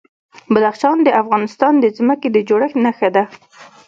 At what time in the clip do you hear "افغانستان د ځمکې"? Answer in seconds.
1.21-2.27